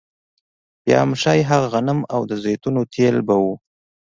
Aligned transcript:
یا 0.89 0.97
هم 1.03 1.11
ښايي 1.21 1.43
هغه 1.51 1.67
غنم 1.73 1.99
او 2.13 2.21
د 2.29 2.31
زیتونو 2.43 2.81
تېل 2.93 3.15
به 3.27 3.35
وو 3.41 3.53